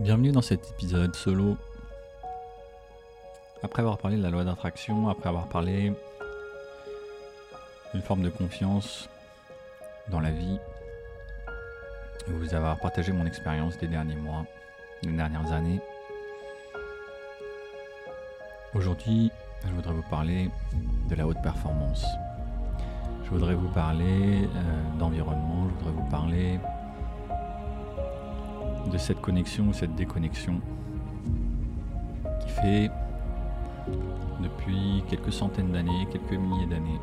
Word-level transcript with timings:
Bienvenue 0.00 0.32
dans 0.32 0.42
cet 0.42 0.68
épisode 0.70 1.14
solo. 1.14 1.56
Après 3.62 3.80
avoir 3.80 3.96
parlé 3.96 4.16
de 4.16 4.22
la 4.22 4.30
loi 4.30 4.42
d'attraction, 4.42 5.08
après 5.08 5.28
avoir 5.28 5.46
parlé 5.46 5.92
d'une 7.92 8.02
forme 8.02 8.22
de 8.22 8.28
confiance 8.28 9.08
dans 10.08 10.18
la 10.18 10.32
vie, 10.32 10.58
vous 12.26 12.54
avoir 12.56 12.80
partagé 12.80 13.12
mon 13.12 13.24
expérience 13.24 13.78
des 13.78 13.86
derniers 13.86 14.16
mois, 14.16 14.44
des 15.04 15.12
dernières 15.12 15.52
années. 15.52 15.80
Aujourd'hui, 18.74 19.30
je 19.64 19.72
voudrais 19.72 19.94
vous 19.94 20.10
parler 20.10 20.50
de 21.08 21.14
la 21.14 21.24
haute 21.24 21.40
performance. 21.40 22.04
Je 23.24 23.30
voudrais 23.30 23.54
vous 23.54 23.68
parler 23.68 24.42
euh, 24.44 24.98
d'environnement, 24.98 25.68
je 25.68 25.84
voudrais 25.84 26.02
vous 26.02 26.10
parler 26.10 26.58
de 28.90 28.98
cette 28.98 29.20
connexion 29.20 29.68
ou 29.68 29.72
cette 29.72 29.94
déconnexion 29.94 30.60
qui 32.40 32.48
fait 32.48 32.90
depuis 34.42 35.02
quelques 35.08 35.32
centaines 35.32 35.72
d'années, 35.72 36.06
quelques 36.10 36.32
milliers 36.32 36.66
d'années, 36.66 37.00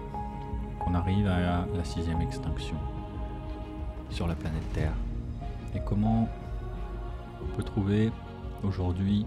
qu'on 0.80 0.94
arrive 0.94 1.28
à 1.28 1.66
la 1.76 1.84
sixième 1.84 2.22
extinction 2.22 2.78
sur 4.10 4.28
la 4.28 4.36
planète 4.36 4.74
Terre. 4.74 4.94
Et 5.76 5.80
comment 5.86 6.28
on 7.42 7.56
peut 7.56 7.64
trouver 7.64 8.12
aujourd'hui 8.64 9.26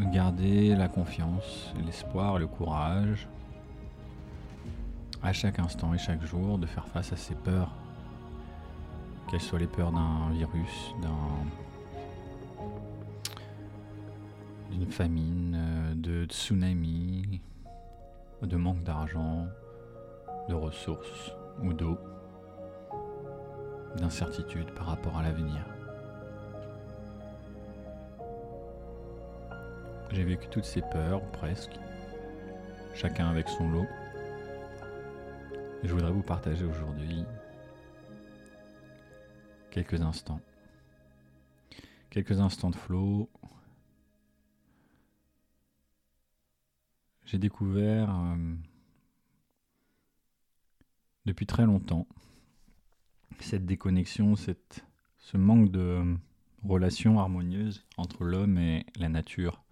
garder 0.00 0.74
la 0.74 0.88
confiance, 0.88 1.72
l'espoir, 1.84 2.38
le 2.38 2.46
courage 2.46 3.28
à 5.22 5.32
chaque 5.32 5.58
instant 5.58 5.94
et 5.94 5.98
chaque 5.98 6.24
jour 6.24 6.58
de 6.58 6.66
faire 6.66 6.86
face 6.86 7.12
à 7.12 7.16
ces 7.16 7.34
peurs 7.34 7.74
quelles 9.34 9.42
soient 9.42 9.58
les 9.58 9.66
peurs 9.66 9.90
d'un 9.90 10.30
virus, 10.30 10.94
d'une 14.70 14.92
famine, 14.92 15.56
euh, 15.56 15.94
de 15.96 16.24
tsunami, 16.26 17.40
de 18.42 18.56
manque 18.56 18.84
d'argent, 18.84 19.48
de 20.48 20.54
ressources 20.54 21.32
ou 21.64 21.72
d'eau, 21.72 21.98
d'incertitude 23.96 24.70
par 24.70 24.86
rapport 24.86 25.18
à 25.18 25.24
l'avenir. 25.24 25.66
J'ai 30.12 30.22
vécu 30.22 30.46
toutes 30.48 30.64
ces 30.64 30.82
peurs, 30.82 31.22
presque, 31.32 31.76
chacun 32.94 33.26
avec 33.26 33.48
son 33.48 33.68
lot. 33.68 33.86
Je 35.82 35.92
voudrais 35.92 36.12
vous 36.12 36.22
partager 36.22 36.64
aujourd'hui 36.64 37.24
quelques 39.74 40.02
instants. 40.02 40.40
Quelques 42.08 42.38
instants 42.38 42.70
de 42.70 42.76
flow. 42.76 43.28
J'ai 47.24 47.38
découvert 47.38 48.08
euh, 48.14 48.54
depuis 51.26 51.46
très 51.46 51.64
longtemps 51.64 52.06
cette 53.40 53.66
déconnexion, 53.66 54.36
cette, 54.36 54.84
ce 55.18 55.36
manque 55.36 55.72
de 55.72 56.16
relation 56.62 57.18
harmonieuse 57.18 57.84
entre 57.96 58.22
l'homme 58.22 58.58
et 58.58 58.86
la 58.96 59.08
nature, 59.08 59.64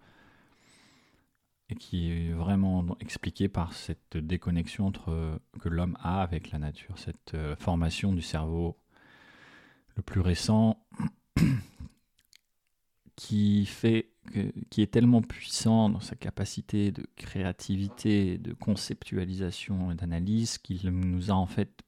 et 1.69 1.75
qui 1.75 2.11
est 2.11 2.33
vraiment 2.33 2.97
expliqué 2.99 3.47
par 3.47 3.71
cette 3.71 4.17
déconnexion 4.17 4.85
entre, 4.85 5.39
que 5.61 5.69
l'homme 5.69 5.97
a 6.01 6.21
avec 6.21 6.51
la 6.51 6.59
nature, 6.59 6.99
cette 6.99 7.35
euh, 7.35 7.55
formation 7.55 8.11
du 8.11 8.21
cerveau 8.21 8.82
le 9.95 10.03
plus 10.03 10.21
récent, 10.21 10.77
qui 13.15 13.67
est 14.77 14.91
tellement 14.91 15.21
puissant 15.21 15.89
dans 15.89 15.99
sa 15.99 16.15
capacité 16.15 16.91
de 16.91 17.05
créativité, 17.15 18.37
de 18.37 18.53
conceptualisation 18.53 19.91
et 19.91 19.95
d'analyse 19.95 20.57
qu'il 20.57 20.89
nous 20.89 21.31
a 21.31 21.33
en 21.33 21.45
fait 21.45 21.83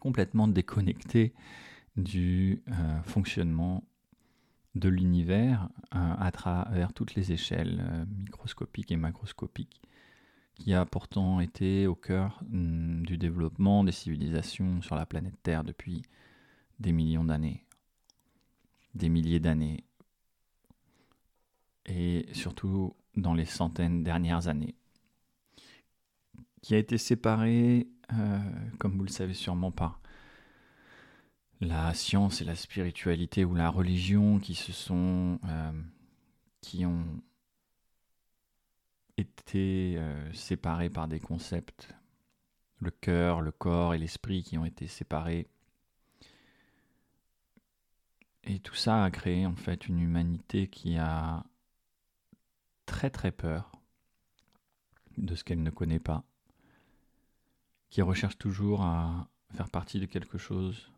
complètement 0.00 0.48
déconnecté 0.48 1.34
du 1.96 2.62
euh, 2.68 3.02
fonctionnement 3.02 3.82
de 4.74 4.88
l'univers 4.88 5.68
euh, 5.94 6.14
à 6.18 6.30
travers 6.30 6.92
toutes 6.92 7.14
les 7.14 7.32
échelles 7.32 7.82
euh, 7.90 8.04
microscopiques 8.18 8.92
et 8.92 8.96
macroscopiques 8.96 9.80
qui 10.54 10.74
a 10.74 10.84
pourtant 10.84 11.40
été 11.40 11.86
au 11.86 11.94
cœur 11.94 12.42
mm, 12.48 13.04
du 13.04 13.18
développement 13.18 13.84
des 13.84 13.92
civilisations 13.92 14.82
sur 14.82 14.94
la 14.96 15.06
planète 15.06 15.36
Terre 15.42 15.64
depuis 15.64 16.02
des 16.78 16.92
millions 16.92 17.24
d'années, 17.24 17.64
des 18.94 19.08
milliers 19.08 19.40
d'années, 19.40 19.84
et 21.86 22.26
surtout 22.32 22.94
dans 23.16 23.34
les 23.34 23.44
centaines 23.44 24.02
dernières 24.02 24.48
années, 24.48 24.74
qui 26.62 26.74
a 26.74 26.78
été 26.78 26.98
séparé, 26.98 27.88
euh, 28.12 28.38
comme 28.78 28.96
vous 28.96 29.04
le 29.04 29.10
savez 29.10 29.34
sûrement, 29.34 29.70
par 29.70 30.00
la 31.60 31.94
science 31.94 32.40
et 32.40 32.44
la 32.44 32.56
spiritualité 32.56 33.44
ou 33.44 33.54
la 33.54 33.70
religion 33.70 34.38
qui 34.38 34.54
se 34.54 34.72
sont, 34.72 35.38
euh, 35.44 35.72
qui 36.60 36.84
ont 36.84 37.06
été 39.16 39.94
euh, 39.96 40.32
séparés 40.34 40.90
par 40.90 41.08
des 41.08 41.20
concepts, 41.20 41.94
le 42.80 42.90
cœur, 42.90 43.40
le 43.40 43.52
corps 43.52 43.94
et 43.94 43.98
l'esprit 43.98 44.42
qui 44.42 44.58
ont 44.58 44.66
été 44.66 44.86
séparés 44.86 45.48
et 48.46 48.60
tout 48.60 48.74
ça 48.74 49.04
a 49.04 49.10
créé 49.10 49.46
en 49.46 49.56
fait 49.56 49.88
une 49.88 50.00
humanité 50.00 50.68
qui 50.68 50.96
a 50.96 51.44
très 52.86 53.10
très 53.10 53.32
peur 53.32 53.72
de 55.18 55.34
ce 55.34 55.44
qu'elle 55.44 55.62
ne 55.62 55.70
connaît 55.70 55.98
pas, 55.98 56.24
qui 57.90 58.02
recherche 58.02 58.38
toujours 58.38 58.82
à 58.82 59.28
faire 59.54 59.70
partie 59.70 59.98
de 59.98 60.06
quelque 60.06 60.38
chose, 60.38 60.90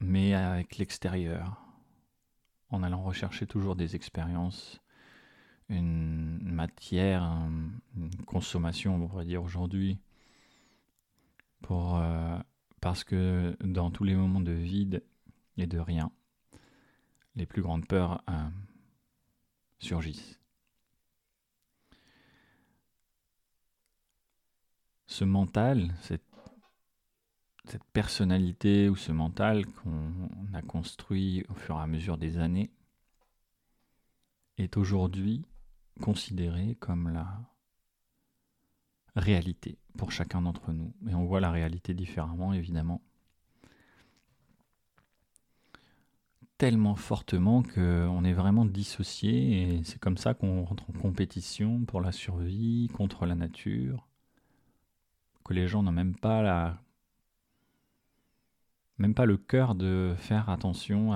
mais 0.00 0.34
avec 0.34 0.78
l'extérieur, 0.78 1.60
en 2.70 2.82
allant 2.82 3.02
rechercher 3.02 3.46
toujours 3.46 3.76
des 3.76 3.94
expériences, 3.94 4.80
une 5.68 6.40
matière, 6.42 7.22
une 7.22 8.24
consommation, 8.26 8.96
on 8.96 9.08
pourrait 9.08 9.24
dire 9.24 9.42
aujourd'hui, 9.42 9.98
euh, 11.70 12.38
parce 12.80 13.04
que 13.04 13.56
dans 13.62 13.90
tous 13.90 14.04
les 14.04 14.14
moments 14.14 14.40
de 14.40 14.52
vide, 14.52 15.02
et 15.56 15.66
de 15.66 15.78
rien, 15.78 16.10
les 17.36 17.46
plus 17.46 17.62
grandes 17.62 17.86
peurs 17.86 18.22
euh, 18.28 18.48
surgissent. 19.78 20.40
Ce 25.06 25.24
mental, 25.24 25.94
cette, 26.00 26.24
cette 27.66 27.84
personnalité 27.92 28.88
ou 28.88 28.96
ce 28.96 29.12
mental 29.12 29.66
qu'on 29.66 30.28
a 30.52 30.62
construit 30.62 31.44
au 31.48 31.54
fur 31.54 31.76
et 31.76 31.82
à 31.82 31.86
mesure 31.86 32.18
des 32.18 32.38
années, 32.38 32.70
est 34.58 34.76
aujourd'hui 34.76 35.44
considéré 36.00 36.76
comme 36.76 37.10
la 37.10 37.40
réalité 39.16 39.78
pour 39.96 40.12
chacun 40.12 40.42
d'entre 40.42 40.72
nous. 40.72 40.92
Et 41.08 41.14
on 41.14 41.24
voit 41.24 41.40
la 41.40 41.50
réalité 41.50 41.94
différemment, 41.94 42.52
évidemment. 42.52 43.00
Tellement 46.58 46.94
fortement 46.94 47.62
qu'on 47.62 48.24
est 48.24 48.32
vraiment 48.32 48.64
dissocié 48.64 49.78
et 49.78 49.84
c'est 49.84 49.98
comme 49.98 50.16
ça 50.16 50.34
qu'on 50.34 50.64
rentre 50.64 50.88
en 50.88 50.92
compétition 50.92 51.84
pour 51.84 52.00
la 52.00 52.12
survie 52.12 52.88
contre 52.94 53.26
la 53.26 53.34
nature, 53.34 54.06
que 55.44 55.52
les 55.52 55.66
gens 55.66 55.82
n'ont 55.82 55.92
même 55.92 56.14
pas 56.14 56.42
la 56.42 56.80
même 58.98 59.14
pas 59.14 59.26
le 59.26 59.36
cœur 59.36 59.74
de 59.74 60.14
faire 60.16 60.48
attention 60.48 61.10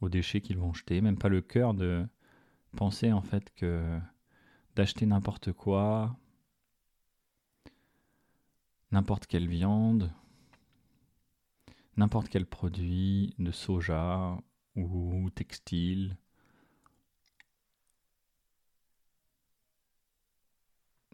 aux 0.00 0.08
déchets 0.08 0.40
qu'ils 0.40 0.58
vont 0.58 0.72
jeter, 0.72 1.00
même 1.00 1.18
pas 1.18 1.28
le 1.28 1.40
cœur 1.40 1.72
de 1.72 2.04
penser 2.76 3.12
en 3.12 3.22
fait 3.22 3.54
que 3.54 3.98
d'acheter 4.74 5.06
n'importe 5.06 5.52
quoi, 5.52 6.16
n'importe 8.90 9.26
quelle 9.26 9.48
viande, 9.48 10.12
n'importe 11.96 12.28
quel 12.28 12.44
produit 12.44 13.34
de 13.38 13.52
soja 13.52 14.36
ou 14.76 15.28
textile. 15.34 16.16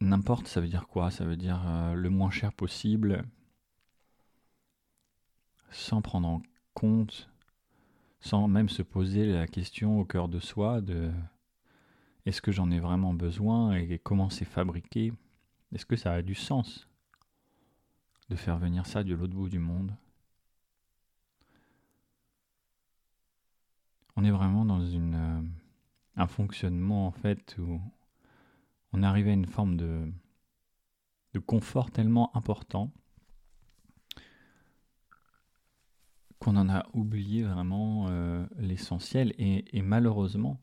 N'importe, 0.01 0.49
ça 0.49 0.61
veut 0.61 0.69
dire 0.69 0.87
quoi? 0.87 1.11
Ça 1.11 1.25
veut 1.25 1.39
dire 1.39 1.63
euh, 1.67 1.95
le 1.95 2.11
moins 2.11 2.31
cher 2.31 2.53
possible, 2.53 3.25
sans 5.73 6.01
prendre 6.03 6.29
en 6.29 6.43
compte, 6.73 7.29
sans 8.21 8.49
même 8.49 8.69
se 8.69 8.83
poser 8.83 9.27
la 9.27 9.47
question 9.47 10.01
au 10.01 10.05
cœur 10.05 10.29
de 10.29 10.41
soi 10.41 10.81
de 10.81 11.11
est-ce 12.27 12.43
que 12.43 12.51
j'en 12.51 12.73
ai 12.73 12.81
vraiment 12.81 13.15
besoin 13.15 13.75
et 13.77 13.99
comment 14.01 14.29
c'est 14.29 14.45
fabriqué? 14.45 15.13
Est-ce 15.73 15.87
que 15.87 15.97
ça 15.97 16.13
a 16.13 16.23
du 16.23 16.35
sens 16.35 16.89
de 18.31 18.35
faire 18.35 18.59
venir 18.59 18.85
ça 18.85 19.05
de 19.05 19.15
l'autre 19.15 19.33
bout 19.33 19.49
du 19.49 19.61
monde? 19.61 19.95
On 24.23 24.25
est 24.25 24.31
vraiment 24.31 24.65
dans 24.65 24.87
une, 24.87 25.15
euh, 25.17 25.43
un 26.15 26.29
fonctionnement 26.29 27.09
en 27.09 27.11
fait 27.11 27.57
où 27.59 27.81
on 28.93 29.03
arrive 29.03 29.27
à 29.27 29.33
une 29.33 29.47
forme 29.47 29.77
de, 29.77 30.13
de 31.35 31.41
confort 31.41 31.91
tellement 31.91 32.31
important 32.37 32.93
qu'on 36.39 36.57
en 36.57 36.69
a 36.69 36.87
oublié 36.93 37.43
vraiment 37.43 38.07
euh, 38.11 38.47
l'essentiel. 38.59 39.35
Et, 39.39 39.83
malheureusement 39.83 40.61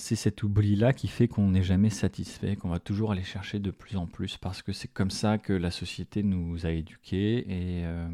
c'est 0.00 0.16
cet 0.16 0.42
oubli-là 0.42 0.92
qui 0.92 1.06
fait 1.06 1.28
qu'on 1.28 1.50
n'est 1.50 1.62
jamais 1.62 1.90
satisfait, 1.90 2.56
qu'on 2.56 2.68
va 2.68 2.80
toujours 2.80 3.12
aller 3.12 3.22
chercher 3.22 3.58
de 3.60 3.70
plus 3.70 3.96
en 3.96 4.06
plus, 4.06 4.36
parce 4.36 4.62
que 4.62 4.72
c'est 4.72 4.88
comme 4.88 5.10
ça 5.10 5.38
que 5.38 5.52
la 5.52 5.70
société 5.70 6.22
nous 6.22 6.66
a 6.66 6.70
éduqués, 6.70 7.38
et 7.48 7.84
euh, 7.84 8.08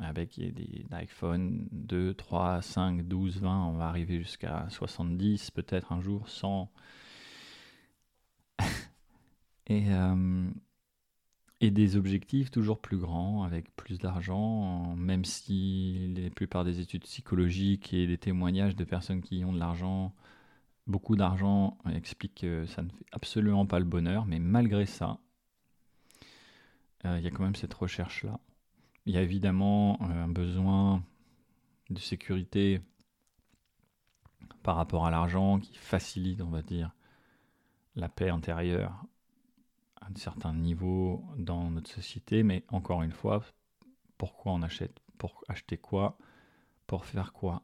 avec 0.00 0.38
des 0.38 0.84
iPhone 0.92 1.66
2, 1.72 2.14
3, 2.14 2.62
5, 2.62 3.06
12, 3.06 3.40
20, 3.40 3.66
on 3.66 3.72
va 3.72 3.88
arriver 3.88 4.18
jusqu'à 4.18 4.66
70, 4.70 5.50
peut-être 5.52 5.92
un 5.92 6.00
jour, 6.00 6.28
100. 6.28 6.70
et, 9.68 9.84
euh, 9.90 10.50
et 11.60 11.70
des 11.70 11.96
objectifs 11.96 12.50
toujours 12.50 12.80
plus 12.80 12.98
grands, 12.98 13.44
avec 13.44 13.74
plus 13.76 13.98
d'argent, 13.98 14.94
même 14.96 15.24
si 15.24 16.12
la 16.16 16.30
plupart 16.30 16.64
des 16.64 16.80
études 16.80 17.04
psychologiques 17.04 17.94
et 17.94 18.06
des 18.06 18.18
témoignages 18.18 18.76
de 18.76 18.84
personnes 18.84 19.22
qui 19.22 19.44
ont 19.44 19.52
de 19.52 19.58
l'argent 19.58 20.12
beaucoup 20.88 21.16
d'argent 21.16 21.78
explique 21.92 22.40
que 22.40 22.66
ça 22.66 22.82
ne 22.82 22.88
fait 22.88 23.06
absolument 23.12 23.66
pas 23.66 23.78
le 23.78 23.84
bonheur, 23.84 24.24
mais 24.26 24.38
malgré 24.38 24.86
ça, 24.86 25.18
euh, 27.04 27.18
il 27.18 27.24
y 27.24 27.26
a 27.26 27.30
quand 27.30 27.44
même 27.44 27.54
cette 27.54 27.74
recherche-là. 27.74 28.40
Il 29.06 29.14
y 29.14 29.18
a 29.18 29.22
évidemment 29.22 29.98
euh, 30.02 30.24
un 30.24 30.28
besoin 30.28 31.04
de 31.90 31.98
sécurité 32.00 32.80
par 34.62 34.76
rapport 34.76 35.06
à 35.06 35.10
l'argent 35.10 35.60
qui 35.60 35.76
facilite, 35.76 36.40
on 36.40 36.50
va 36.50 36.62
dire, 36.62 36.90
la 37.94 38.08
paix 38.08 38.30
intérieure 38.30 39.04
à 40.00 40.06
un 40.06 40.14
certain 40.16 40.54
niveau 40.54 41.24
dans 41.36 41.70
notre 41.70 41.90
société, 41.90 42.42
mais 42.42 42.64
encore 42.68 43.02
une 43.02 43.12
fois, 43.12 43.42
pourquoi 44.16 44.52
on 44.52 44.62
achète 44.62 45.00
Pour 45.18 45.44
acheter 45.48 45.76
quoi? 45.76 46.18
Pour 46.86 47.04
faire 47.04 47.32
quoi? 47.32 47.62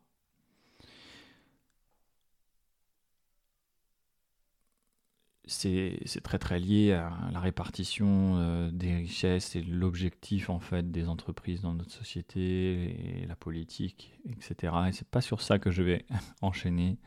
C'est 5.47 6.23
très 6.23 6.39
très 6.39 6.59
lié 6.59 6.93
à 6.93 7.31
la 7.33 7.41
répartition 7.41 8.37
euh, 8.39 8.71
des 8.71 8.95
richesses 8.95 9.57
et 9.57 9.63
l'objectif 9.63 10.49
en 10.49 10.59
fait 10.59 10.91
des 10.91 11.09
entreprises 11.09 11.61
dans 11.61 11.75
notre 11.75 11.91
société 11.91 13.21
et 13.23 13.27
la 13.27 13.37
politique, 13.37 14.19
etc. 14.31 14.75
Et 14.89 14.93
c'est 14.93 15.09
pas 15.09 15.21
sur 15.21 15.43
ça 15.43 15.59
que 15.59 15.71
je 15.71 15.83
vais 15.83 16.07
enchaîner, 16.43 16.99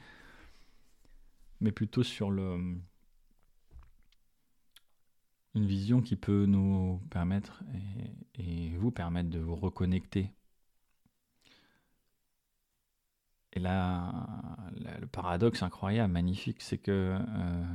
mais 1.62 1.72
plutôt 1.72 2.04
sur 2.04 2.30
le 2.30 2.78
une 5.56 5.66
vision 5.66 6.02
qui 6.02 6.16
peut 6.16 6.46
nous 6.46 7.02
permettre 7.10 7.64
et, 8.36 8.70
vous 8.78 8.92
permettre 8.92 9.30
de 9.30 9.40
vous 9.40 9.56
reconnecter. 9.56 10.32
Et 13.54 13.60
là, 13.60 14.28
le 15.00 15.08
paradoxe 15.08 15.64
incroyable, 15.64 16.14
magnifique, 16.14 16.62
c'est 16.62 16.78
que 16.78 17.18
euh, 17.20 17.66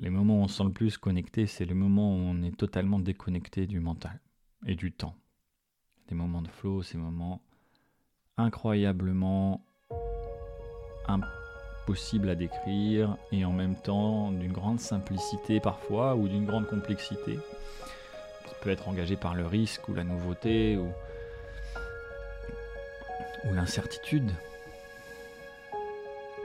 les 0.00 0.10
moments 0.10 0.40
où 0.40 0.44
on 0.44 0.48
se 0.48 0.56
sent 0.56 0.64
le 0.64 0.72
plus 0.72 0.96
connecté, 0.96 1.46
c'est 1.46 1.66
les 1.66 1.74
moments 1.74 2.14
où 2.14 2.18
on 2.18 2.42
est 2.42 2.56
totalement 2.56 2.98
déconnecté 2.98 3.66
du 3.66 3.80
mental 3.80 4.18
et 4.66 4.74
du 4.74 4.92
temps. 4.92 5.14
Des 6.08 6.14
moments 6.14 6.42
de 6.42 6.48
flow, 6.48 6.82
ces 6.82 6.96
moments 6.96 7.42
incroyablement 8.38 9.62
impossibles 11.06 12.30
à 12.30 12.34
décrire 12.34 13.16
et 13.30 13.44
en 13.44 13.52
même 13.52 13.76
temps 13.76 14.32
d'une 14.32 14.52
grande 14.52 14.80
simplicité 14.80 15.60
parfois 15.60 16.16
ou 16.16 16.28
d'une 16.28 16.46
grande 16.46 16.66
complexité 16.66 17.38
qui 18.46 18.54
peut 18.62 18.70
être 18.70 18.88
engagée 18.88 19.16
par 19.16 19.34
le 19.34 19.46
risque 19.46 19.86
ou 19.88 19.94
la 19.94 20.04
nouveauté 20.04 20.78
ou, 20.78 20.88
ou 23.44 23.54
l'incertitude. 23.54 24.32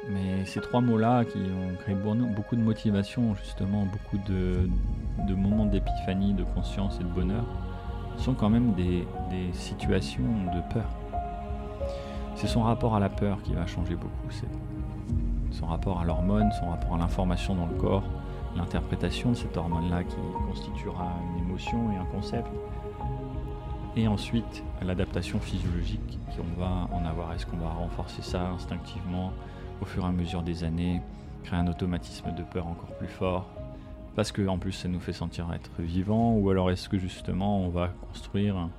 Mais 0.09 0.45
ces 0.45 0.61
trois 0.61 0.81
mots-là 0.81 1.25
qui 1.25 1.39
ont 1.39 1.75
créé 1.79 1.95
beaucoup 1.95 2.55
de 2.55 2.61
motivation, 2.61 3.35
justement, 3.35 3.85
beaucoup 3.85 4.17
de, 4.27 4.69
moments 5.33 5.65
d'épiphanie, 5.65 6.33
de 6.33 6.43
conscience 6.43 6.99
et 6.99 7.03
de 7.03 7.09
bonheur, 7.09 7.45
sont 8.17 8.33
quand 8.33 8.49
même 8.49 8.73
des, 8.73 9.07
situations 9.53 10.23
de 10.53 10.73
peur. 10.73 10.89
C'est 12.35 12.47
son 12.47 12.63
rapport 12.63 12.95
à 12.95 12.99
la 12.99 13.09
peur 13.09 13.41
qui 13.43 13.53
va 13.53 13.65
changer 13.65 13.95
beaucoup. 13.95 14.29
C'est 14.29 14.47
son 15.51 15.65
rapport 15.67 16.01
à 16.01 16.05
l'hormone, 16.05 16.49
son 16.59 16.69
rapport 16.69 16.95
à 16.95 16.97
l'information 16.97 17.55
dans 17.55 17.65
le 17.65 17.75
corps, 17.75 18.03
l'interprétation 18.55 19.31
de 19.31 19.35
cette 19.35 19.55
hormone-là 19.57 20.03
qui 20.03 20.17
constituera 20.47 21.13
une 21.31 21.45
émotion 21.45 21.91
et 21.91 21.95
un 21.95 22.05
concept. 22.05 22.47
Et 23.95 24.07
ensuite, 24.07 24.63
l'adaptation 24.81 25.39
physiologique 25.39 26.19
qu'on 26.35 26.59
va 26.59 26.89
en 26.91 27.05
avoir. 27.05 27.33
Est-ce 27.33 27.45
qu'on 27.45 27.57
va 27.57 27.69
renforcer 27.69 28.21
ça 28.21 28.49
instinctivement 28.49 29.31
au 29.81 29.85
fur 29.85 30.03
et 30.03 30.07
à 30.07 30.11
mesure 30.11 30.43
des 30.43 30.63
années, 30.63 31.01
créer 31.43 31.59
un 31.59 31.67
automatisme 31.67 32.33
de 32.33 32.43
peur 32.43 32.67
encore 32.67 32.95
plus 32.97 33.07
fort 33.07 33.47
parce 34.15 34.31
que 34.31 34.47
en 34.47 34.57
plus 34.57 34.71
ça 34.71 34.87
nous 34.87 34.99
fait 34.99 35.13
sentir 35.13 35.51
être 35.53 35.81
vivant 35.81 36.33
ou 36.33 36.49
alors 36.49 36.71
est-ce 36.71 36.89
que 36.89 36.97
justement 36.97 37.59
on 37.59 37.69
va 37.69 37.89
construire 38.07 38.69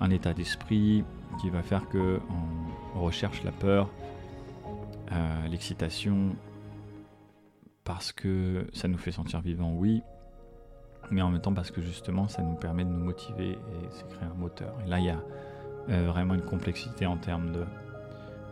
un, 0.00 0.10
état 0.10 0.34
d'esprit 0.34 1.04
qui 1.40 1.50
va 1.50 1.62
faire 1.62 1.88
que 1.88 2.20
on 2.94 3.00
recherche 3.00 3.42
la 3.42 3.52
peur, 3.52 3.88
euh, 5.12 5.48
l'excitation 5.48 6.36
parce 7.84 8.12
que 8.12 8.66
ça 8.74 8.86
nous 8.86 8.98
fait 8.98 9.12
sentir 9.12 9.40
vivant, 9.40 9.72
oui, 9.72 10.02
mais 11.10 11.22
en 11.22 11.30
même 11.30 11.40
temps 11.40 11.54
parce 11.54 11.70
que 11.70 11.80
justement 11.80 12.28
ça 12.28 12.42
nous 12.42 12.54
permet 12.54 12.84
de 12.84 12.90
nous 12.90 13.02
motiver 13.02 13.52
et 13.52 13.88
c'est 13.90 14.06
créer 14.08 14.28
un 14.28 14.38
moteur. 14.38 14.74
Et 14.84 14.88
là 14.88 14.98
il 14.98 15.06
y 15.06 15.10
a 15.10 15.20
euh, 15.88 16.06
vraiment 16.08 16.34
une 16.34 16.42
complexité 16.42 17.06
en 17.06 17.16
termes 17.16 17.52
de 17.52 17.64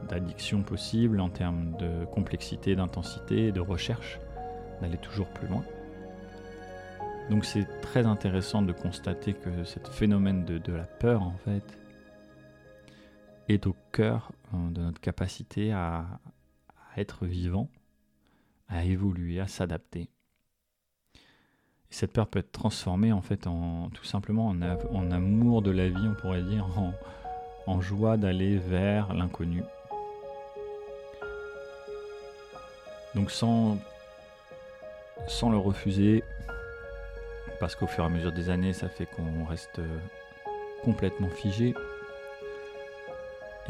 d'addiction 0.06 0.62
possible, 0.62 1.20
en 1.20 1.28
termes 1.28 1.76
de 1.76 2.04
complexité, 2.06 2.76
d'intensité, 2.76 3.52
de 3.52 3.60
recherche, 3.60 4.18
d'aller 4.80 4.98
toujours 4.98 5.28
plus 5.28 5.48
loin. 5.48 5.64
Donc 7.30 7.44
c'est 7.44 7.66
très 7.80 8.06
intéressant 8.06 8.62
de 8.62 8.72
constater 8.72 9.34
que 9.34 9.64
ce 9.64 9.80
phénomène 9.90 10.44
de, 10.44 10.72
la 10.72 10.84
peur, 10.84 11.22
en 11.22 11.36
fait, 11.44 11.78
est 13.48 13.66
au 13.66 13.74
cœur 13.92 14.30
euh, 14.54 14.70
de 14.70 14.80
notre 14.80 15.00
capacité 15.00 15.72
à, 15.72 16.06
être 16.96 17.26
vivant, 17.26 17.68
à 18.68 18.84
évoluer, 18.84 19.38
à 19.40 19.46
s'adapter. 19.46 20.08
Cette 21.90 22.12
peur 22.12 22.26
peut 22.26 22.38
être 22.38 22.52
transformée 22.52 23.12
en 23.12 23.20
fait 23.20 23.46
en 23.46 23.90
tout 23.90 24.04
simplement 24.04 24.48
en, 24.48 25.10
amour 25.10 25.62
de 25.62 25.70
la 25.70 25.88
vie, 25.88 26.08
on 26.08 26.14
pourrait 26.14 26.42
dire, 26.42 26.66
en 27.66 27.80
joie 27.80 28.16
d'aller 28.16 28.56
vers 28.56 29.12
l'inconnu, 29.12 29.62
Donc 33.16 33.30
sans, 33.30 33.78
sans 35.26 35.48
le 35.48 35.56
refuser, 35.56 36.22
parce 37.58 37.74
qu'au 37.74 37.86
fur 37.86 38.04
et 38.04 38.06
à 38.06 38.10
mesure 38.10 38.30
des 38.30 38.50
années, 38.50 38.74
ça 38.74 38.90
fait 38.90 39.06
qu'on 39.06 39.46
reste 39.46 39.78
euh, 39.78 39.98
complètement 40.84 41.30
figé. 41.30 41.74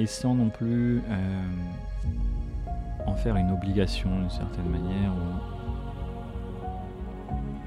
Et 0.00 0.06
sans 0.06 0.34
non 0.34 0.50
plus 0.50 0.98
euh, 0.98 1.42
en 3.06 3.14
faire 3.14 3.36
une 3.36 3.52
obligation 3.52 4.10
d'une 4.18 4.30
certaine 4.30 4.68
manière, 4.68 5.12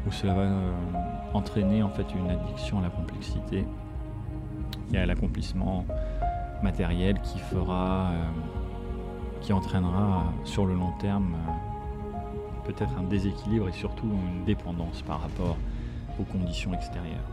où, 0.05 0.12
cela 0.12 0.33
va 0.33 0.41
euh, 0.41 0.74
entraîner 1.33 1.81
en 1.81 1.89
fait 1.89 2.13
une 2.13 2.29
addiction 2.29 2.79
à 2.79 2.81
la 2.81 2.89
complexité 2.89 3.65
et 4.91 4.98
à 4.98 5.05
l'accomplissement 5.05 5.86
matériel 6.62 7.21
qui 7.21 7.39
fera, 7.39 8.12
qui 9.39 9.53
entraînera 9.53 10.25
sur 10.43 10.65
le 10.65 10.74
long 10.74 10.91
terme 11.00 11.38
peut-être 12.74 12.98
un 12.98 13.04
déséquilibre 13.04 13.68
et 13.68 13.72
surtout 13.72 14.06
une 14.06 14.46
dépendance 14.46 15.02
par 15.02 15.22
rapport 15.22 15.58
aux 16.20 16.24
conditions 16.24 16.74
extérieures. 16.74 17.28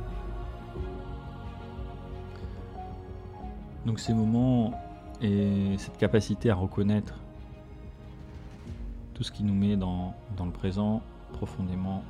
Donc 3.85 4.01
ces 4.01 4.15
moments 4.15 4.73
et 5.21 5.75
cette 5.79 5.97
capacité 5.99 6.51
à 6.51 6.55
reconnaître 6.55 7.21
tout 9.15 9.23
ce 9.23 9.33
qui 9.33 9.45
nous 9.45 9.55
met 9.55 9.77
dans, 9.77 10.15
le 10.45 10.51
présent 10.51 11.03
profondément 11.33 12.03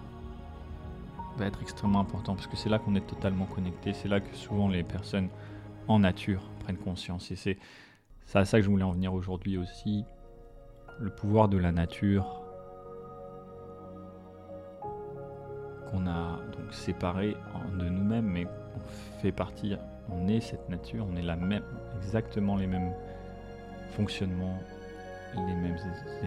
va 1.36 1.46
être 1.46 1.60
extrêmement 1.62 2.00
important 2.00 2.34
parce 2.34 2.46
que 2.46 2.56
c'est 2.56 2.68
là 2.70 2.78
qu'on 2.78 2.94
est 2.94 3.06
totalement 3.06 3.46
connecté, 3.46 3.92
c'est 3.92 4.08
là 4.08 4.20
que 4.20 4.34
souvent 4.34 4.68
les 4.68 4.82
personnes 4.82 5.28
en 5.88 5.98
nature 5.98 6.42
prennent 6.60 6.78
conscience 6.78 7.30
et 7.30 7.36
c'est 7.36 7.58
à 8.34 8.44
ça 8.44 8.58
que 8.58 8.64
je 8.64 8.70
voulais 8.70 8.84
en 8.84 8.92
venir 8.92 9.12
aujourd'hui 9.12 9.58
aussi, 9.58 10.04
le 10.98 11.10
pouvoir 11.10 11.48
de 11.48 11.58
la 11.58 11.72
nature 11.72 12.45
qu'on 15.90 16.06
a 16.06 16.38
donc 16.52 16.72
séparé 16.72 17.36
de 17.78 17.88
nous-mêmes, 17.88 18.26
mais 18.26 18.46
on 18.46 19.20
fait 19.20 19.32
partie, 19.32 19.74
on 20.08 20.28
est 20.28 20.40
cette 20.40 20.68
nature, 20.68 21.06
on 21.10 21.16
est 21.16 21.22
la 21.22 21.36
même, 21.36 21.64
exactement 21.96 22.56
les 22.56 22.66
mêmes 22.66 22.92
fonctionnement, 23.90 24.58
les 25.34 25.54
mêmes 25.54 25.78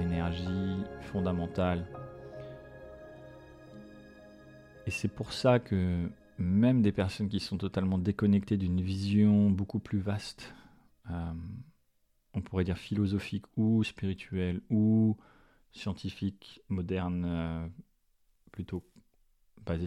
énergies 0.02 0.84
fondamentales. 1.02 1.86
Et 4.88 4.92
c'est 4.92 5.08
pour 5.08 5.34
ça 5.34 5.60
que 5.60 6.10
même 6.40 6.82
des 6.82 6.92
personnes 6.92 7.30
qui 7.30 7.40
sont 7.40 7.58
totalement 7.58 7.98
déconnectées 7.98 8.58
d'une 8.58 8.82
vision 8.82 9.50
beaucoup 9.50 9.80
plus 9.80 10.00
vaste, 10.00 10.54
euh, 11.12 11.34
on 12.34 12.42
pourrait 12.42 12.64
dire 12.64 12.78
philosophique 12.78 13.46
ou 13.58 13.84
spirituelle 13.84 14.62
ou 14.70 15.18
scientifique, 15.72 16.62
moderne, 16.70 17.26
euh, 17.28 17.68
plutôt 18.52 18.84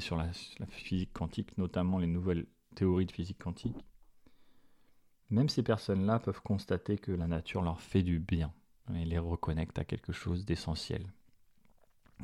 sur 0.00 0.16
la, 0.16 0.32
physique 0.68 1.12
quantique, 1.12 1.58
notamment 1.58 1.98
les 1.98 2.06
nouvelles 2.06 2.46
théories 2.74 3.06
de 3.06 3.12
physique 3.12 3.38
quantique, 3.38 3.84
même 5.30 5.48
ces 5.48 5.62
personnes-là 5.62 6.18
peuvent 6.18 6.42
constater 6.42 6.98
que 6.98 7.12
la 7.12 7.26
nature 7.26 7.62
leur 7.62 7.80
fait 7.80 8.02
du 8.02 8.18
bien 8.18 8.52
et 8.94 9.04
les 9.04 9.18
reconnecte 9.18 9.78
à 9.78 9.84
quelque 9.84 10.12
chose 10.12 10.44
d'essentiel, 10.44 11.06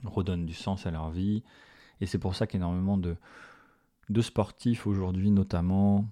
redonne 0.04 0.46
du 0.46 0.54
sens 0.54 0.86
à 0.86 0.90
leur 0.90 1.10
vie. 1.10 1.42
Et 2.00 2.06
c'est 2.06 2.18
pour 2.18 2.34
ça 2.34 2.46
qu'énormément 2.46 2.98
de, 2.98 3.16
de 4.08 4.20
sportifs 4.20 4.86
aujourd'hui, 4.86 5.30
notamment 5.30 6.06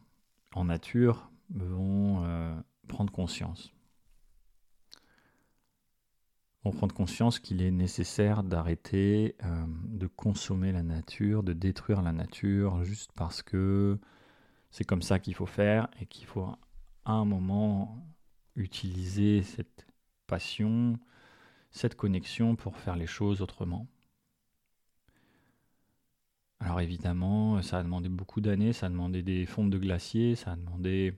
en 0.55 0.65
nature, 0.65 1.31
vont 1.51 2.25
euh, 2.25 2.55
prendre 2.89 3.13
conscience. 3.13 3.76
Prendre 6.73 6.95
conscience 6.95 7.39
qu'il 7.39 7.63
est 7.63 7.71
nécessaire 7.71 8.43
d'arrêter 8.43 9.37
euh, 9.45 9.65
de 9.85 10.07
consommer 10.07 10.73
la 10.73 10.83
nature, 10.83 11.43
de 11.43 11.53
détruire 11.53 12.03
la 12.03 12.13
nature, 12.13 12.85
juste 12.85 13.13
parce 13.15 13.43
que 13.43 13.99
c'est 14.71 14.85
comme 14.85 15.03
ça 15.03 15.19
qu'il 15.19 15.35
faut 15.35 15.47
faire 15.47 15.89
et 16.01 16.07
qu'il 16.07 16.27
faut 16.27 16.47
à 17.05 17.13
un 17.13 17.25
moment 17.25 18.05
utiliser 18.57 19.43
cette 19.43 19.87
passion, 20.27 20.99
cette 21.71 21.95
connexion 21.95 22.57
pour 22.57 22.77
faire 22.77 22.97
les 22.97 23.07
choses 23.07 23.43
autrement. 23.43 23.87
Alors 26.59 26.81
évidemment, 26.81 27.63
ça 27.63 27.79
a 27.79 27.83
demandé 27.83 28.09
beaucoup 28.09 28.41
d'années, 28.41 28.73
ça 28.73 28.87
a 28.87 28.89
demandé 28.89 29.23
des 29.23 29.47
fonds 29.47 29.67
de 29.67 29.79
glaciers, 29.79 30.35
ça 30.35 30.53
a 30.53 30.57
demandé 30.57 31.15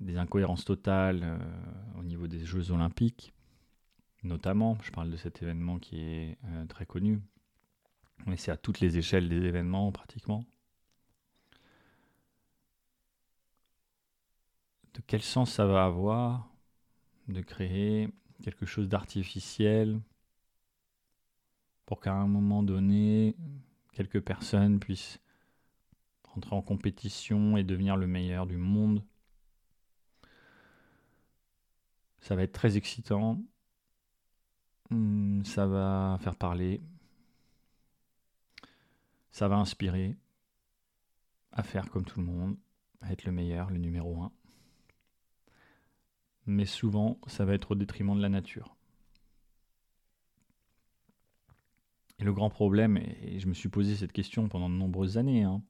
des 0.00 0.16
incohérences 0.16 0.64
totales 0.64 1.20
euh, 1.22 1.38
au 1.98 2.04
niveau 2.04 2.26
des 2.26 2.44
Jeux 2.44 2.70
olympiques, 2.70 3.32
notamment, 4.26 4.76
je 4.82 4.90
parle 4.90 5.10
de 5.10 5.16
cet 5.16 5.42
événement 5.42 5.78
qui 5.78 6.00
est 6.00 6.38
euh, 6.44 6.66
très 6.66 6.86
connu, 6.86 7.20
mais 8.26 8.36
c'est 8.36 8.50
à 8.50 8.56
toutes 8.56 8.80
les 8.80 8.98
échelles 8.98 9.28
des 9.28 9.44
événements 9.44 9.90
pratiquement. 9.92 10.44
De 14.94 15.00
quel 15.06 15.22
sens 15.22 15.52
ça 15.52 15.66
va 15.66 15.84
avoir 15.84 16.48
de 17.28 17.40
créer 17.40 18.08
quelque 18.42 18.66
chose 18.66 18.88
d'artificiel 18.88 20.00
pour 21.84 22.00
qu'à 22.00 22.14
un 22.14 22.26
moment 22.26 22.62
donné, 22.62 23.36
quelques 23.92 24.20
personnes 24.20 24.80
puissent 24.80 25.20
rentrer 26.24 26.54
en 26.54 26.62
compétition 26.62 27.56
et 27.56 27.64
devenir 27.64 27.96
le 27.96 28.06
meilleur 28.06 28.46
du 28.46 28.56
monde? 28.56 29.02
Ça 32.20 32.34
va 32.34 32.42
être 32.42 32.52
très 32.52 32.76
excitant. 32.76 33.38
Hmm, 34.90 35.42
ça 35.44 35.66
va 35.66 36.18
faire 36.20 36.36
parler. 36.36 36.80
Ça 39.30 39.48
va 39.48 39.56
inspirer 39.56 40.16
à 41.52 41.62
faire 41.62 41.90
comme 41.90 42.04
tout 42.04 42.20
le 42.20 42.26
monde, 42.26 42.56
à 43.00 43.12
être 43.12 43.24
le 43.24 43.32
meilleur, 43.32 43.70
le 43.70 43.78
numéro 43.78 44.22
un 44.22 44.32
mais 46.46 46.64
souvent 46.64 47.18
ça 47.26 47.44
va 47.44 47.54
être 47.54 47.72
au 47.72 47.74
détriment 47.74 48.16
de 48.16 48.22
la 48.22 48.28
nature. 48.28 48.76
Et 52.18 52.24
le 52.24 52.32
grand 52.32 52.48
problème, 52.48 52.96
et 52.96 53.38
je 53.38 53.46
me 53.46 53.52
suis 53.52 53.68
posé 53.68 53.94
cette 53.94 54.12
question 54.12 54.48
pendant 54.48 54.70
de 54.70 54.74
nombreuses 54.74 55.18
années, 55.18 55.42
hein, 55.42 55.60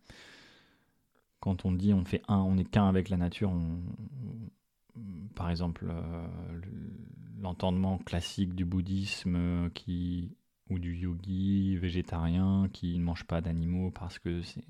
quand 1.40 1.64
on 1.64 1.72
dit 1.72 1.92
on 1.92 2.04
fait 2.04 2.22
un, 2.28 2.38
on 2.38 2.54
n'est 2.54 2.64
qu'un 2.64 2.88
avec 2.88 3.08
la 3.08 3.16
nature, 3.16 3.52
par 5.34 5.50
exemple 5.50 5.86
euh, 5.88 6.26
l'entendement 7.40 7.98
classique 7.98 8.54
du 8.54 8.64
bouddhisme 8.64 9.70
qui, 9.70 10.36
ou 10.70 10.78
du 10.78 10.94
yogi 10.94 11.76
végétarien 11.76 12.68
qui 12.72 12.98
ne 12.98 13.04
mange 13.04 13.24
pas 13.24 13.40
d'animaux 13.40 13.90
parce 13.90 14.18
que 14.18 14.42
c'est 14.42 14.64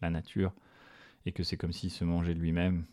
la 0.00 0.10
nature 0.10 0.52
et 1.24 1.32
que 1.32 1.42
c'est 1.42 1.56
comme 1.56 1.72
s'il 1.72 1.90
se 1.90 2.04
mangeait 2.04 2.34
lui-même, 2.34 2.84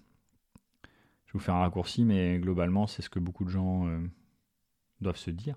je 1.27 1.34
vous 1.34 1.39
fais 1.39 1.51
un 1.51 1.60
raccourci, 1.60 2.06
mais 2.06 2.38
globalement, 2.39 2.86
c'est 2.86 3.01
ce 3.01 3.10
que 3.10 3.20
beaucoup 3.20 3.44
de 3.44 3.50
gens 3.50 3.88
euh, 3.88 4.00
doivent 5.01 5.18
se 5.18 5.32
dire. 5.32 5.56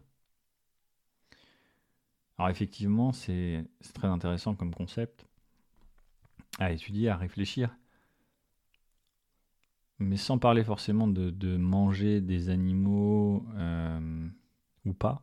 Alors 2.39 2.51
effectivement, 2.51 3.13
c'est 3.13 3.65
très 3.95 4.09
intéressant 4.09 4.55
comme 4.55 4.75
concept 4.75 5.27
à 6.59 6.73
étudier, 6.73 7.09
à 7.09 7.17
réfléchir. 7.17 7.77
Mais 9.99 10.17
sans 10.17 10.39
parler 10.39 10.63
forcément 10.63 11.09
de, 11.09 11.57
manger 11.57 12.21
des 12.21 12.51
animaux 12.51 13.47
euh, 13.57 14.29
ou 14.85 14.93
pas. 14.93 15.23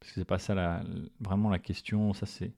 Parce 0.00 0.12
que 0.12 0.20
c'est 0.20 0.24
pas 0.24 0.38
ça 0.38 0.82
vraiment 1.20 1.50
la 1.50 1.58
question. 1.58 2.12
Ça, 2.14 2.26
c'est 2.26 2.52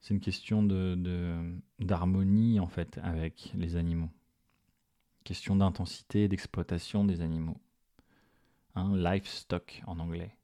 c'est 0.00 0.14
une 0.14 0.20
question 0.20 0.62
de, 0.62 1.60
d'harmonie 1.80 2.60
en 2.60 2.66
fait 2.66 2.98
avec 3.02 3.52
les 3.54 3.76
animaux. 3.76 4.10
Question 5.24 5.56
d'intensité, 5.56 6.28
d'exploitation 6.28 7.04
des 7.04 7.20
animaux. 7.20 7.58
Un 8.74 8.96
livestock 8.96 9.82
en 9.86 9.98
anglais. 9.98 10.36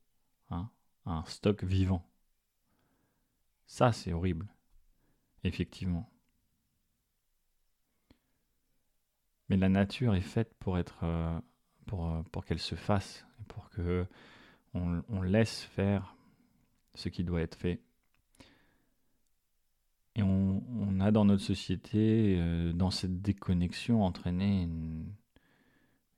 Hein, 0.50 0.68
un 1.06 1.24
stock 1.26 1.64
vivant. 1.64 2.04
Ça, 3.66 3.92
c'est 3.92 4.12
horrible. 4.12 4.48
Effectivement. 5.44 6.10
Mais 9.54 9.60
la 9.60 9.68
nature 9.68 10.16
est 10.16 10.20
faite 10.20 10.52
pour 10.58 10.78
être, 10.78 11.04
euh, 11.04 11.38
pour, 11.86 12.10
euh, 12.10 12.22
pour 12.32 12.44
qu'elle 12.44 12.58
se 12.58 12.74
fasse, 12.74 13.24
pour 13.46 13.70
que 13.70 14.04
on 14.74 15.22
laisse 15.22 15.62
faire 15.62 16.16
ce 16.96 17.08
qui 17.08 17.22
doit 17.22 17.40
être 17.40 17.54
fait. 17.54 17.80
Et 20.16 20.24
on, 20.24 20.98
a 20.98 21.12
dans 21.12 21.24
notre 21.24 21.44
société, 21.44 22.34
euh, 22.40 22.72
dans 22.72 22.90
cette 22.90 23.22
déconnexion, 23.22 24.02
entraîné 24.02 24.62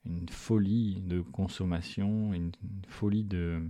une, 0.07 0.29
folie 0.31 1.03
de 1.03 1.21
consommation, 1.21 2.33
une, 2.33 2.53
folie 2.89 3.25
de, 3.25 3.69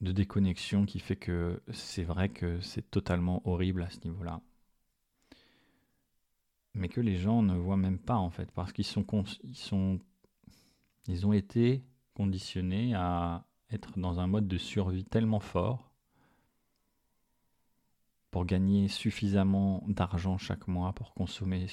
de 0.00 0.10
déconnexion 0.10 0.86
qui 0.86 0.98
fait 0.98 1.14
que 1.14 1.62
c'est 1.72 2.02
vrai 2.02 2.30
que 2.30 2.60
c'est 2.62 2.90
totalement 2.90 3.40
horrible 3.48 3.82
à 3.82 3.90
ce 3.90 4.00
niveau-là. 4.04 4.40
Mais 6.78 6.88
que 6.88 7.00
les 7.00 7.16
gens 7.16 7.42
ne 7.42 7.56
voient 7.56 7.76
même 7.76 7.98
pas 7.98 8.16
en 8.16 8.30
fait, 8.30 8.52
parce 8.52 8.72
qu'ils 8.72 8.86
sont, 8.86 9.04
ils 11.08 11.26
ont 11.26 11.32
été 11.32 11.82
conditionnés 12.14 12.94
à 12.94 13.44
être 13.72 13.98
dans 13.98 14.20
un 14.20 14.28
mode 14.28 14.46
de 14.46 14.58
survie 14.58 15.04
tellement 15.04 15.40
fort 15.40 15.90
pour 18.30 18.44
gagner 18.44 18.86
suffisamment 18.86 19.82
d'argent 19.88 20.38
chaque 20.38 20.68
mois 20.68 20.92
pour 20.92 21.14
consommer 21.14 21.66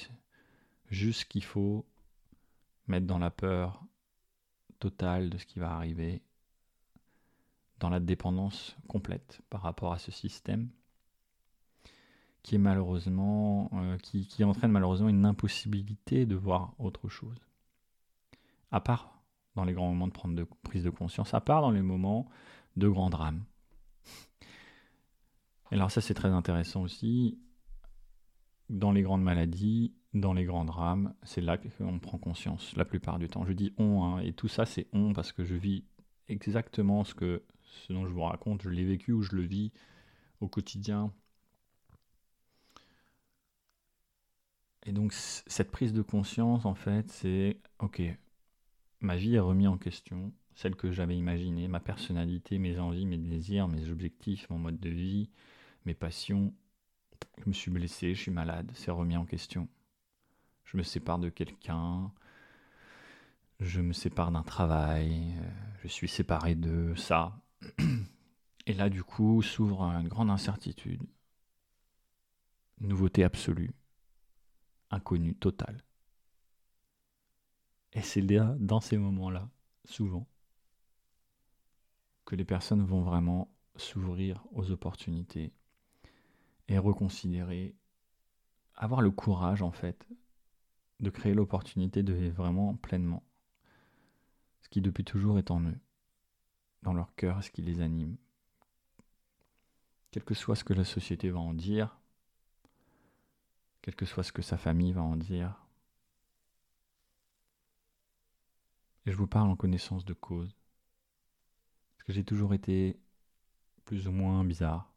juste 0.89 1.19
ce 1.19 1.25
qu'il 1.25 1.43
faut, 1.43 1.85
mettre 2.87 3.05
dans 3.05 3.19
la 3.19 3.29
peur 3.29 3.85
totale 4.79 5.29
de 5.29 5.37
ce 5.37 5.45
qui 5.45 5.59
va 5.59 5.71
arriver, 5.71 6.23
dans 7.77 7.89
la 7.89 7.99
dépendance 7.99 8.75
complète 8.87 9.41
par 9.51 9.61
rapport 9.61 9.93
à 9.93 9.99
ce 9.99 10.09
système 10.09 10.71
qui 12.45 12.53
est 12.53 12.59
malheureusement 12.59 13.71
euh, 13.73 13.97
qui, 13.97 14.43
entraîne 14.43 14.69
malheureusement 14.69 15.09
une 15.09 15.25
impossibilité 15.25 16.27
de 16.27 16.35
voir 16.35 16.75
autre 16.77 17.09
chose. 17.09 17.39
À 18.69 18.79
part 18.79 19.19
dans 19.55 19.63
les 19.63 19.73
grands 19.73 19.89
moments 19.89 20.07
de 20.07 20.11
prendre 20.11 20.43
prise 20.61 20.83
de 20.83 20.91
conscience, 20.91 21.33
à 21.33 21.41
part 21.41 21.61
dans 21.61 21.71
les 21.71 21.81
moments 21.81 22.29
de 22.77 22.87
grand 22.87 23.09
drame 23.09 23.43
alors 25.71 25.89
ça 25.89 26.01
c'est 26.01 26.13
très 26.13 26.29
intéressant 26.29 26.83
aussi. 26.83 27.39
Dans 28.69 28.91
les 28.91 29.01
grandes 29.01 29.23
maladies, 29.23 29.95
dans 30.13 30.33
les 30.33 30.45
grands 30.45 30.65
drames, 30.65 31.15
c'est 31.23 31.41
là 31.41 31.57
qu'on 31.57 31.97
prend 31.97 32.19
conscience 32.19 32.75
la 32.75 32.85
plupart 32.85 33.17
du 33.17 33.27
temps. 33.27 33.43
Je 33.43 33.53
dis 33.53 33.73
on, 33.79 34.03
hein, 34.03 34.19
et 34.19 34.33
tout 34.33 34.47
ça 34.47 34.67
c'est 34.67 34.87
on 34.93 35.13
parce 35.13 35.31
que 35.31 35.43
je 35.43 35.55
vis 35.55 35.83
exactement 36.27 37.03
ce, 37.03 37.15
que, 37.15 37.43
ce 37.63 37.91
dont 37.91 38.05
je 38.05 38.13
vous 38.13 38.21
raconte, 38.21 38.61
je 38.61 38.69
l'ai 38.69 38.85
vécu 38.85 39.13
ou 39.13 39.23
je 39.23 39.35
le 39.35 39.41
vis 39.41 39.71
au 40.41 40.47
quotidien. 40.47 41.11
Et 44.85 44.91
donc 44.91 45.13
cette 45.13 45.71
prise 45.71 45.93
de 45.93 46.01
conscience, 46.01 46.65
en 46.65 46.75
fait, 46.75 47.09
c'est 47.11 47.57
ok, 47.79 48.01
ma 49.01 49.15
vie 49.15 49.35
est 49.35 49.39
remise 49.39 49.67
en 49.67 49.77
question, 49.77 50.31
celle 50.53 50.75
que 50.75 50.91
j'avais 50.91 51.17
imaginée, 51.17 51.67
ma 51.67 51.79
personnalité, 51.79 52.59
mes 52.59 52.79
envies, 52.79 53.05
mes 53.05 53.17
désirs, 53.17 53.67
mes 53.67 53.89
objectifs, 53.89 54.49
mon 54.49 54.59
mode 54.59 54.79
de 54.79 54.89
vie, 54.89 55.29
mes 55.85 55.95
passions, 55.95 56.53
je 57.39 57.49
me 57.49 57.53
suis 57.53 57.71
blessé, 57.71 58.13
je 58.13 58.21
suis 58.21 58.31
malade, 58.31 58.71
c'est 58.75 58.91
remis 58.91 59.17
en 59.17 59.25
question. 59.25 59.67
Je 60.63 60.77
me 60.77 60.83
sépare 60.83 61.19
de 61.19 61.29
quelqu'un, 61.29 62.11
je 63.59 63.81
me 63.81 63.93
sépare 63.93 64.31
d'un 64.31 64.43
travail, 64.43 65.33
euh, 65.39 65.49
je 65.83 65.87
suis 65.87 66.07
séparé 66.07 66.55
de 66.55 66.93
ça. 66.95 67.39
Et 68.67 68.73
là, 68.73 68.89
du 68.89 69.03
coup, 69.03 69.41
s'ouvre 69.41 69.81
une 69.83 70.07
grande 70.07 70.29
incertitude, 70.29 71.03
nouveauté 72.79 73.23
absolue, 73.23 73.71
inconnue 74.91 75.35
totale. 75.35 75.83
Et 77.93 78.01
c'est 78.01 78.21
dans 78.21 78.81
ces 78.81 78.97
moments-là, 78.97 79.49
souvent, 79.85 80.27
que 82.25 82.35
les 82.35 82.45
personnes 82.45 82.83
vont 82.85 83.01
vraiment 83.01 83.49
s'ouvrir 83.77 84.45
aux 84.51 84.71
opportunités 84.71 85.53
et 86.67 86.77
reconsidérer, 86.77 87.75
avoir 88.75 89.01
le 89.01 89.11
courage 89.11 89.61
en 89.61 89.71
fait 89.71 90.07
de 90.99 91.09
créer 91.09 91.33
l'opportunité 91.33 92.03
de 92.03 92.13
vivre 92.13 92.35
vraiment 92.35 92.75
pleinement 92.75 93.23
ce 94.65 94.69
qui 94.69 94.81
depuis 94.81 95.03
toujours 95.03 95.37
est 95.37 95.51
en 95.51 95.61
eux, 95.61 95.79
dans 96.81 96.93
leur 96.93 97.13
cœur, 97.15 97.43
ce 97.43 97.51
qui 97.51 97.61
les 97.61 97.81
anime. 97.81 98.17
Quel 100.09 100.23
que 100.23 100.33
soit 100.33 100.55
ce 100.55 100.63
que 100.63 100.73
la 100.73 100.83
société 100.83 101.29
va 101.29 101.39
en 101.39 101.53
dire, 101.53 101.99
quel 103.85 103.93
que 103.93 104.07
soit 104.07 104.23
ce 104.23 104.31
que 104.31 104.41
sa 104.41 104.57
famille 104.57 104.93
va 104.93 105.03
en 105.03 105.15
dire. 105.15 105.63
Et 109.05 109.11
je 109.11 109.15
vous 109.15 109.27
parle 109.27 109.47
en 109.47 109.55
connaissance 109.55 110.03
de 110.05 110.13
cause. 110.13 110.57
Parce 111.95 112.07
que 112.07 112.13
j'ai 112.13 112.23
toujours 112.23 112.55
été 112.55 112.99
plus 113.85 114.07
ou 114.07 114.11
moins 114.11 114.43
bizarre. 114.43 114.91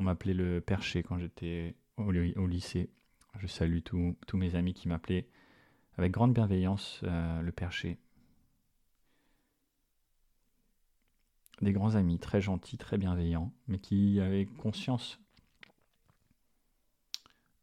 On 0.00 0.02
m'appelait 0.02 0.34
le 0.34 0.60
perché 0.60 1.04
quand 1.04 1.16
j'étais 1.16 1.76
au, 1.96 2.10
lycée. 2.10 2.90
Je 3.38 3.46
salue 3.46 3.82
tous 3.84 4.36
mes 4.36 4.56
amis 4.56 4.74
qui 4.74 4.88
m'appelaient 4.88 5.28
avec 5.98 6.10
grande 6.10 6.34
bienveillance 6.34 7.02
euh, 7.04 7.40
le 7.40 7.52
perché. 7.52 8.00
Des 11.60 11.72
grands 11.72 11.94
amis 11.94 12.18
très 12.18 12.40
gentils, 12.40 12.78
très 12.78 12.98
bienveillants, 12.98 13.54
mais 13.68 13.78
qui 13.78 14.18
avaient 14.18 14.46
conscience 14.46 15.20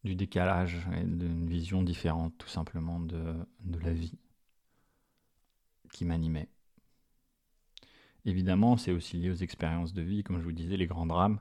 du 0.04 0.14
décalage 0.14 0.86
et 0.96 1.04
d'une 1.04 1.48
vision 1.48 1.82
différente 1.82 2.34
tout 2.38 2.48
simplement 2.48 3.00
de, 3.00 3.34
la 3.82 3.92
vie 3.92 4.18
qui 5.92 6.04
m'animait. 6.04 6.48
Évidemment, 8.26 8.76
c'est 8.76 8.92
aussi 8.92 9.16
lié 9.16 9.30
aux 9.30 9.34
expériences 9.34 9.92
de 9.92 10.02
vie, 10.02 10.22
comme 10.22 10.38
je 10.38 10.44
vous 10.44 10.52
disais, 10.52 10.76
les 10.76 10.86
grands 10.86 11.06
drames. 11.06 11.40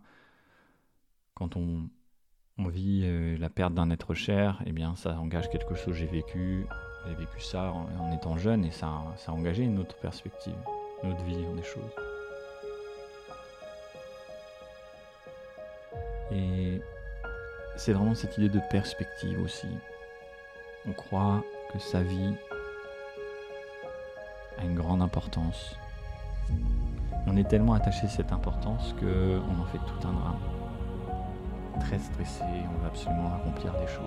Quand 1.33 1.55
on, 1.55 1.89
on 2.57 2.67
vit 2.67 3.01
euh, 3.03 3.37
la 3.37 3.49
perte 3.49 3.73
d'un 3.73 3.89
être 3.89 4.13
cher, 4.13 4.61
eh 4.65 4.71
bien 4.71 4.95
ça 4.95 5.19
engage 5.19 5.49
quelque 5.49 5.75
chose. 5.75 5.95
J'ai 5.95 6.05
vécu, 6.05 6.65
j'ai 7.07 7.15
vécu 7.15 7.41
ça 7.41 7.71
en, 7.71 8.11
étant 8.11 8.37
jeune 8.37 8.63
et 8.63 8.71
ça, 8.71 9.03
ça 9.17 9.31
a 9.31 9.35
engagé 9.35 9.63
une 9.63 9.79
autre 9.79 9.97
perspective, 9.99 10.55
une 11.03 11.11
autre 11.11 11.23
vision 11.23 11.55
des 11.55 11.63
choses. 11.63 11.91
Et 16.31 16.81
c'est 17.75 17.93
vraiment 17.93 18.15
cette 18.15 18.37
idée 18.37 18.49
de 18.49 18.61
perspective 18.69 19.41
aussi. 19.41 19.67
On 20.87 20.93
croit 20.93 21.43
que 21.71 21.79
sa 21.79 22.01
vie 22.01 22.35
a 24.57 24.63
une 24.63 24.75
grande 24.75 25.01
importance. 25.01 25.75
On 27.25 27.37
est 27.37 27.47
tellement 27.47 27.73
attaché 27.73 28.05
à 28.05 28.09
cette 28.09 28.31
importance 28.31 28.93
qu'on 28.99 29.61
en 29.61 29.65
fait 29.65 29.79
tout 29.79 30.07
un 30.07 30.13
drame 30.13 30.39
très 31.79 31.99
stressé, 31.99 32.43
on 32.43 32.81
va 32.81 32.87
absolument 32.87 33.33
accomplir 33.35 33.73
des 33.73 33.87
choses. 33.87 34.03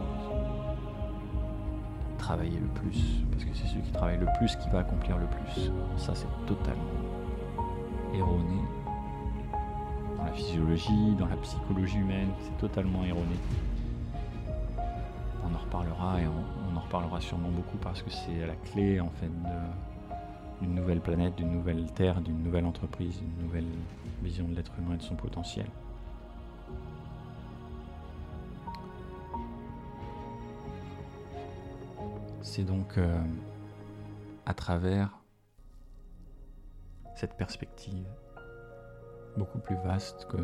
Travailler 2.18 2.58
le 2.58 2.68
plus, 2.68 3.24
parce 3.30 3.44
que 3.44 3.50
c'est 3.54 3.66
celui 3.66 3.82
qui 3.82 3.92
travaille 3.92 4.18
le 4.18 4.28
plus 4.38 4.56
qui 4.56 4.68
va 4.70 4.80
accomplir 4.80 5.18
le 5.18 5.26
plus. 5.26 5.70
Ça, 5.96 6.14
c'est 6.14 6.28
totalement 6.46 6.82
erroné. 8.14 8.62
La 10.26 10.32
physiologie, 10.32 11.14
dans 11.16 11.26
la 11.26 11.36
psychologie 11.36 11.98
humaine, 11.98 12.30
c'est 12.40 12.56
totalement 12.58 13.04
erroné. 13.04 13.36
On 15.44 15.54
en 15.54 15.58
reparlera 15.58 16.20
et 16.20 16.26
on, 16.26 16.76
en 16.76 16.80
reparlera 16.80 17.20
sûrement 17.20 17.48
beaucoup 17.48 17.76
parce 17.78 18.02
que 18.02 18.10
c'est 18.10 18.44
la 18.44 18.56
clé 18.56 18.98
en 19.00 19.08
fait 19.20 19.30
d'une 20.60 20.74
nouvelle 20.74 21.00
planète, 21.00 21.36
d'une 21.36 21.52
nouvelle 21.52 21.92
terre, 21.92 22.20
d'une 22.20 22.42
nouvelle 22.42 22.64
entreprise, 22.64 23.20
d'une 23.20 23.46
nouvelle 23.46 23.68
vision 24.20 24.48
de 24.48 24.56
l'être 24.56 24.72
humain 24.78 24.94
et 24.94 24.96
de 24.96 25.02
son 25.02 25.14
potentiel. 25.14 25.66
C'est 32.42 32.64
donc 32.64 32.98
euh, 32.98 33.22
à 34.44 34.54
travers 34.54 35.10
cette 37.14 37.36
perspective 37.36 38.06
beaucoup 39.36 39.58
plus 39.58 39.76
vaste 39.76 40.26
que 40.28 40.36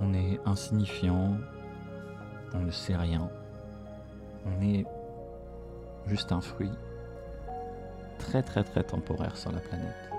on 0.00 0.14
est 0.14 0.40
insignifiant, 0.44 1.36
on 2.54 2.60
ne 2.60 2.70
sait 2.70 2.96
rien, 2.96 3.30
on 4.46 4.60
est 4.60 4.84
juste 6.06 6.32
un 6.32 6.40
fruit 6.40 6.72
très 8.18 8.42
très 8.42 8.64
très 8.64 8.82
temporaire 8.82 9.36
sur 9.36 9.52
la 9.52 9.60
planète 9.60 10.10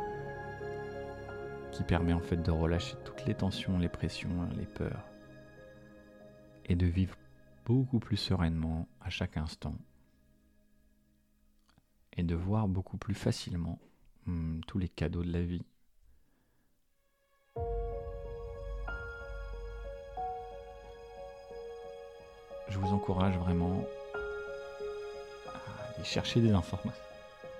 qui 1.71 1.83
permet 1.83 2.13
en 2.13 2.19
fait 2.19 2.37
de 2.37 2.51
relâcher 2.51 2.95
toutes 3.03 3.25
les 3.25 3.33
tensions, 3.33 3.79
les 3.79 3.89
pressions, 3.89 4.47
les 4.55 4.65
peurs 4.65 5.03
et 6.65 6.75
de 6.75 6.85
vivre 6.85 7.15
beaucoup 7.65 7.99
plus 7.99 8.17
sereinement 8.17 8.87
à 9.01 9.09
chaque 9.09 9.37
instant 9.37 9.75
et 12.15 12.23
de 12.23 12.35
voir 12.35 12.67
beaucoup 12.67 12.97
plus 12.97 13.15
facilement 13.15 13.79
hmm, 14.25 14.59
tous 14.67 14.77
les 14.77 14.89
cadeaux 14.89 15.23
de 15.23 15.31
la 15.31 15.41
vie. 15.41 15.65
Je 22.73 22.79
vous 22.79 22.91
encourage 22.91 23.37
vraiment 23.37 23.85
à 25.45 25.93
aller 25.93 26.03
chercher 26.03 26.41
des, 26.41 26.51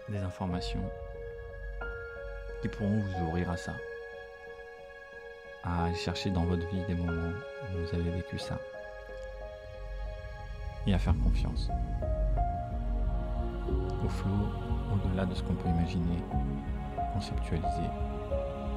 des 0.10 0.18
informations 0.18 0.84
qui 2.60 2.68
pourront 2.68 3.00
vous 3.00 3.28
ouvrir 3.28 3.52
à 3.52 3.56
ça, 3.56 3.74
à 5.64 5.86
aller 5.86 5.96
chercher 5.96 6.32
dans 6.32 6.46
votre 6.46 6.68
vie 6.68 6.84
des 6.88 6.96
moments 6.96 7.30
où 7.30 7.78
vous 7.78 7.96
avez 7.96 8.10
vécu 8.10 8.40
ça 8.40 8.58
et 10.88 10.96
à 10.96 10.98
faire 10.98 11.14
confiance. 11.24 11.70
Au 14.04 14.10
flot, 14.10 14.32
au-delà 14.96 15.28
de 15.28 15.36
ce 15.36 15.44
qu'on 15.44 15.54
peut 15.54 15.70
imaginer, 15.70 16.24
conceptualiser. 17.14 17.90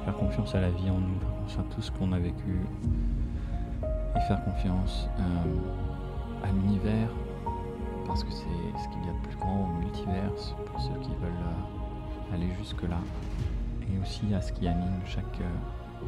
Faire 0.05 0.15
confiance 0.15 0.53
à 0.53 0.61
la 0.61 0.69
vie 0.69 0.91
en 0.91 0.99
nous, 0.99 1.19
faire 1.19 1.31
confiance 1.31 1.65
à 1.71 1.73
tout 1.73 1.81
ce 1.81 1.89
qu'on 1.89 2.11
a 2.11 2.19
vécu 2.19 2.61
et 4.15 4.19
faire 4.27 4.43
confiance 4.43 5.09
euh, 5.19 5.86
à 6.43 6.51
l'univers 6.51 7.09
parce 8.05 8.23
que 8.23 8.31
c'est 8.31 8.83
ce 8.83 8.89
qu'il 8.89 9.05
y 9.05 9.09
a 9.09 9.13
de 9.13 9.27
plus 9.27 9.35
grand 9.37 9.63
au 9.63 9.73
multivers 9.79 10.31
pour 10.65 10.81
ceux 10.81 10.99
qui 11.01 11.09
veulent 11.15 11.31
euh, 11.31 12.33
aller 12.33 12.49
jusque-là 12.57 12.99
et 13.81 14.01
aussi 14.01 14.33
à 14.33 14.41
ce 14.41 14.51
qui 14.53 14.67
anime 14.67 14.99
chaque, 15.05 15.41
euh, 15.41 16.05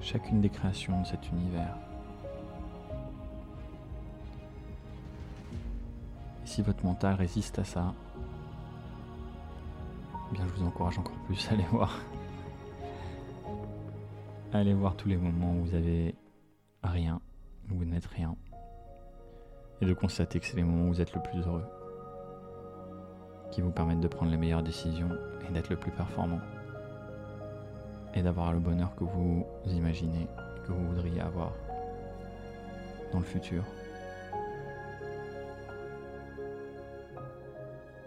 chacune 0.00 0.40
des 0.40 0.50
créations 0.50 1.00
de 1.02 1.06
cet 1.06 1.30
univers. 1.30 1.76
si 6.56 6.62
votre 6.62 6.86
mental 6.86 7.14
résiste 7.16 7.58
à 7.58 7.64
ça, 7.64 7.92
eh 10.32 10.36
je 10.36 10.42
vous 10.54 10.66
encourage 10.66 10.98
encore 10.98 11.18
plus 11.26 11.46
à 11.48 11.52
aller 11.52 11.66
voir. 11.70 12.00
Allez 14.54 14.72
voir 14.72 14.96
tous 14.96 15.06
les 15.06 15.18
moments 15.18 15.52
où 15.52 15.64
vous 15.66 15.74
avez 15.74 16.14
rien, 16.82 17.20
vous 17.68 17.84
n'êtes 17.84 18.06
rien. 18.06 18.36
Et 19.80 19.86
de 19.86 19.94
constater 19.94 20.40
que 20.40 20.46
c'est 20.46 20.56
les 20.56 20.64
moments 20.64 20.84
où 20.84 20.94
vous 20.94 21.00
êtes 21.00 21.14
le 21.14 21.22
plus 21.22 21.40
heureux. 21.40 21.64
Qui 23.50 23.60
vous 23.60 23.70
permettent 23.70 24.00
de 24.00 24.08
prendre 24.08 24.30
les 24.30 24.36
meilleures 24.36 24.62
décisions 24.62 25.10
et 25.48 25.52
d'être 25.52 25.70
le 25.70 25.76
plus 25.76 25.92
performant. 25.92 26.40
Et 28.14 28.22
d'avoir 28.22 28.52
le 28.52 28.60
bonheur 28.60 28.94
que 28.96 29.04
vous 29.04 29.46
imaginez, 29.66 30.26
que 30.66 30.72
vous 30.72 30.86
voudriez 30.88 31.20
avoir 31.20 31.52
dans 33.12 33.18
le 33.18 33.24
futur. 33.24 33.62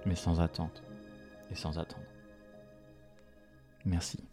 mais 0.06 0.16
sans 0.16 0.40
attente 0.40 0.84
et 1.52 1.56
sans 1.56 1.78
attendre. 1.78 2.06
Merci. 3.86 4.29